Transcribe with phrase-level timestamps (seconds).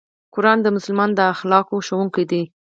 [0.33, 2.41] قرآن د مسلمان د اخلاقو ښوونکی دی.